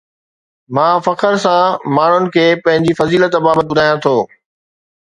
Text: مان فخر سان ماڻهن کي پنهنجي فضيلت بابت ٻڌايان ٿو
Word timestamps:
مان 0.77 0.95
فخر 1.07 1.33
سان 1.43 1.63
ماڻهن 1.99 2.25
کي 2.37 2.45
پنهنجي 2.65 2.93
فضيلت 3.03 3.33
بابت 3.49 3.65
ٻڌايان 3.71 3.97
ٿو 4.07 4.17